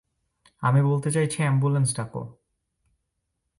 [0.61, 2.13] আমি বলতে চাইছি এম্বুলেন্স ডাক।